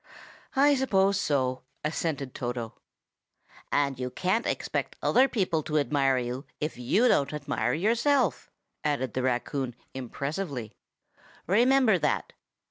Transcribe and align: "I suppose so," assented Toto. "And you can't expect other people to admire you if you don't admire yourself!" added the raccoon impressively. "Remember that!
"I 0.55 0.73
suppose 0.73 1.19
so," 1.19 1.61
assented 1.83 2.33
Toto. 2.33 2.73
"And 3.71 3.99
you 3.99 4.09
can't 4.09 4.47
expect 4.47 4.95
other 4.99 5.27
people 5.29 5.61
to 5.61 5.77
admire 5.77 6.17
you 6.17 6.43
if 6.59 6.75
you 6.75 7.07
don't 7.07 7.31
admire 7.31 7.73
yourself!" 7.75 8.49
added 8.83 9.13
the 9.13 9.21
raccoon 9.21 9.75
impressively. 9.93 10.73
"Remember 11.45 11.99
that! 11.99 12.33